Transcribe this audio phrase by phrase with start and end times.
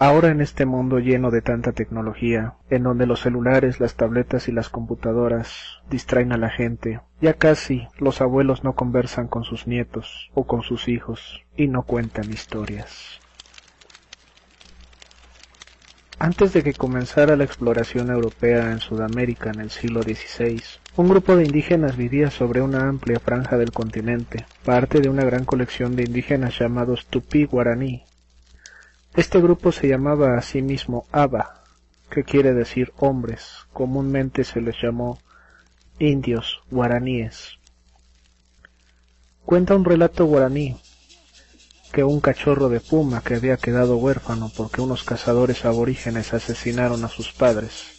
[0.00, 4.52] Ahora en este mundo lleno de tanta tecnología, en donde los celulares, las tabletas y
[4.52, 10.30] las computadoras distraen a la gente, ya casi los abuelos no conversan con sus nietos
[10.34, 13.20] o con sus hijos y no cuentan historias.
[16.18, 20.60] Antes de que comenzara la exploración europea en Sudamérica en el siglo XVI,
[20.96, 25.44] un grupo de indígenas vivía sobre una amplia franja del continente, parte de una gran
[25.44, 28.04] colección de indígenas llamados Tupí Guaraní,
[29.16, 31.64] este grupo se llamaba a sí mismo Aba,
[32.10, 35.18] que quiere decir hombres, comúnmente se les llamó
[35.98, 37.58] indios guaraníes.
[39.44, 40.76] Cuenta un relato guaraní
[41.92, 47.08] que un cachorro de puma que había quedado huérfano porque unos cazadores aborígenes asesinaron a
[47.08, 47.94] sus padres,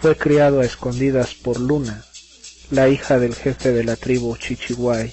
[0.00, 2.02] fue criado a escondidas por Luna,
[2.70, 5.12] la hija del jefe de la tribu Chichihuay.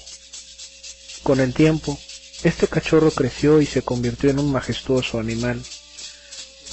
[1.22, 1.98] Con el tiempo,
[2.44, 5.62] este cachorro creció y se convirtió en un majestuoso animal.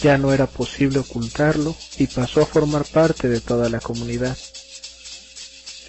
[0.01, 4.37] Ya no era posible ocultarlo y pasó a formar parte de toda la comunidad.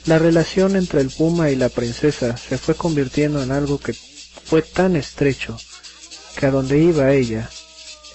[0.07, 4.63] La relación entre el puma y la princesa se fue convirtiendo en algo que fue
[4.63, 5.59] tan estrecho
[6.37, 7.49] que a donde iba ella,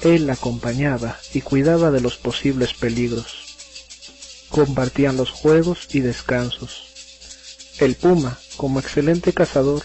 [0.01, 3.45] él la acompañaba y cuidaba de los posibles peligros.
[4.49, 6.83] Compartían los juegos y descansos.
[7.79, 9.83] El puma, como excelente cazador,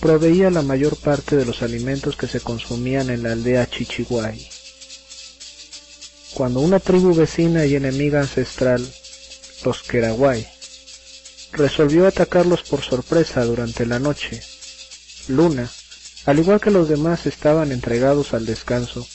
[0.00, 4.48] proveía la mayor parte de los alimentos que se consumían en la aldea Chichiguay.
[6.34, 8.86] Cuando una tribu vecina y enemiga ancestral,
[9.64, 10.46] los Keraguay,
[11.52, 14.42] resolvió atacarlos por sorpresa durante la noche,
[15.28, 15.70] Luna,
[16.26, 19.06] al igual que los demás, estaban entregados al descanso,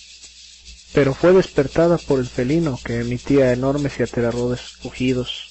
[0.94, 5.50] pero fue despertada por el felino que emitía enormes y aterradores rugidos.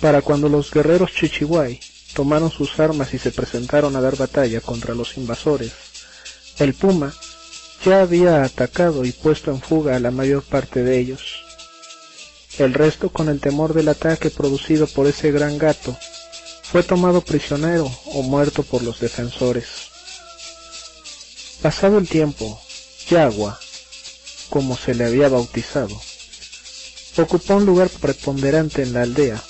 [0.00, 1.80] Para cuando los guerreros Chichiguay
[2.18, 5.70] tomaron sus armas y se presentaron a dar batalla contra los invasores.
[6.58, 7.14] El puma
[7.84, 11.44] ya había atacado y puesto en fuga a la mayor parte de ellos.
[12.58, 15.96] El resto, con el temor del ataque producido por ese gran gato,
[16.64, 19.68] fue tomado prisionero o muerto por los defensores.
[21.62, 22.60] Pasado el tiempo,
[23.08, 23.60] Yagua,
[24.50, 25.96] como se le había bautizado,
[27.16, 29.40] ocupó un lugar preponderante en la aldea,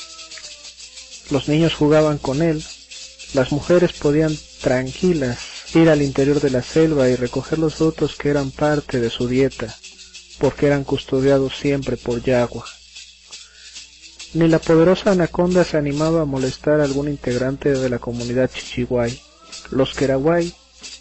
[1.31, 2.65] los niños jugaban con él,
[3.35, 5.39] las mujeres podían tranquilas
[5.75, 9.29] ir al interior de la selva y recoger los frutos que eran parte de su
[9.29, 9.75] dieta,
[10.39, 12.65] porque eran custodiados siempre por Yagua.
[14.35, 19.19] Ni la poderosa anaconda se animaba a molestar a algún integrante de la comunidad Chichihuay.
[19.71, 20.53] Los Keraguay,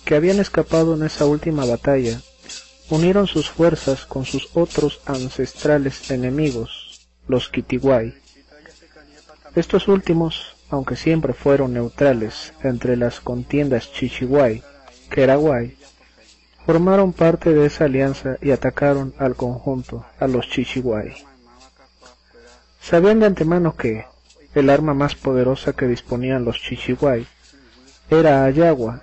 [0.06, 2.22] que habían escapado en esa última batalla,
[2.90, 8.14] unieron sus fuerzas con sus otros ancestrales enemigos, los Kitiguay,
[9.60, 14.62] estos últimos, aunque siempre fueron neutrales entre las contiendas Chichihuay,
[15.10, 15.76] Keraguay,
[16.64, 21.12] formaron parte de esa alianza y atacaron al conjunto, a los Chichihuay.
[22.80, 24.06] Sabían de antemano que
[24.54, 27.26] el arma más poderosa que disponían los Chichihuay
[28.12, 29.02] era Ayagua.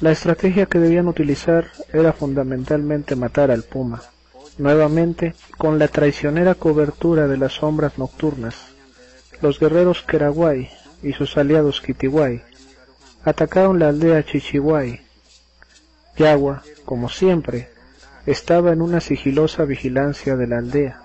[0.00, 4.02] La estrategia que debían utilizar era fundamentalmente matar al puma,
[4.58, 8.77] nuevamente con la traicionera cobertura de las sombras nocturnas
[9.40, 10.70] los guerreros Keraguay
[11.02, 12.42] y sus aliados Kitiguay
[13.24, 15.00] atacaron la aldea Chichihuay.
[16.16, 17.70] Yagua, como siempre,
[18.26, 21.02] estaba en una sigilosa vigilancia de la aldea.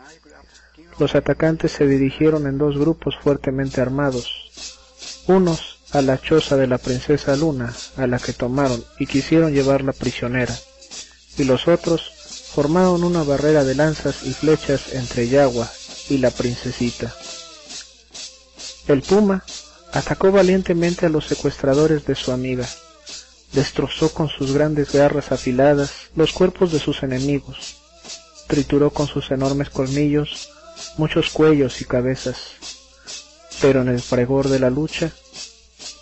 [0.99, 6.77] Los atacantes se dirigieron en dos grupos fuertemente armados, unos a la choza de la
[6.77, 10.55] princesa Luna, a la que tomaron y quisieron llevarla prisionera,
[11.37, 15.69] y los otros formaron una barrera de lanzas y flechas entre Yagua
[16.09, 17.13] y la princesita.
[18.87, 19.43] El puma
[19.93, 22.67] atacó valientemente a los secuestradores de su amiga.
[23.53, 27.77] Destrozó con sus grandes garras afiladas los cuerpos de sus enemigos.
[28.47, 30.49] Trituró con sus enormes colmillos
[30.97, 32.37] muchos cuellos y cabezas.
[33.61, 35.11] Pero en el fragor de la lucha,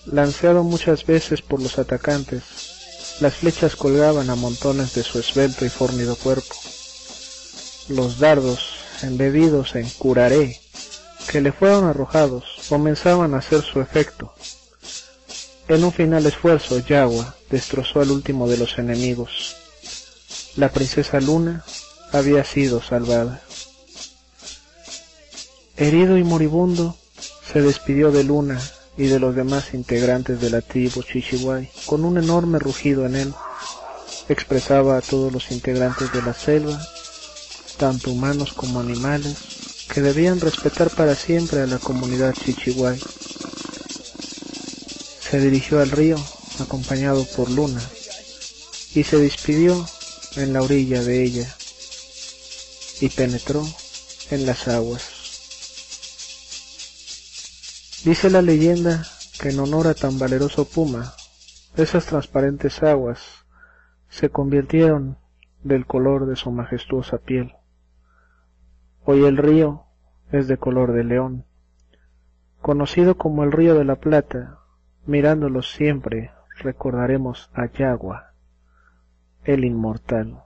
[0.06, 2.44] lanceado muchas veces por los atacantes,
[3.19, 6.56] las flechas colgaban a montones de su esbelto y fornido cuerpo.
[7.89, 8.74] Los dardos,
[9.04, 10.60] embebidos en curaré,
[11.30, 14.34] que le fueron arrojados comenzaban a hacer su efecto.
[15.68, 19.58] En un final esfuerzo, Yagua destrozó al último de los enemigos.
[20.56, 21.66] La princesa Luna
[22.14, 23.42] había sido salvada.
[25.76, 26.96] Herido y moribundo,
[27.52, 28.62] se despidió de Luna
[28.96, 33.34] y de los demás integrantes de la tribu Chichihuay con un enorme rugido en él.
[34.30, 36.82] Expresaba a todos los integrantes de la selva,
[37.76, 39.61] tanto humanos como animales,
[39.92, 42.98] que debían respetar para siempre a la comunidad Chichihuay.
[45.20, 46.16] Se dirigió al río,
[46.60, 47.82] acompañado por Luna,
[48.96, 49.86] y se despidió
[50.38, 51.56] en la orilla de ella,
[53.02, 53.68] y penetró
[54.30, 55.04] en las aguas.
[58.06, 59.06] Dice la leyenda
[59.42, 61.14] que en honor a tan valeroso puma,
[61.76, 63.20] esas transparentes aguas
[64.10, 65.18] se convirtieron
[65.64, 67.54] del color de su majestuosa piel.
[69.03, 69.86] Hoy el río
[70.31, 71.45] es de color de león,
[72.62, 74.59] conocido como el río de la Plata,
[75.07, 78.33] mirándolo siempre recordaremos a Yagua,
[79.44, 80.44] el inmortal.